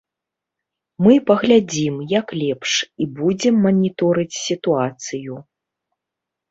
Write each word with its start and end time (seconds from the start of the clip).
Мы 1.07 1.13
паглядзім, 1.27 1.95
як 2.13 2.27
лепш, 2.41 2.71
і 3.05 3.09
будзем 3.21 3.55
маніторыць 3.67 4.39
сітуацыю. 4.47 5.33